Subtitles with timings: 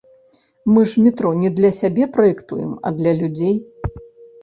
[0.73, 3.57] Мы ж метро не для сябе праектуем, а для людзей.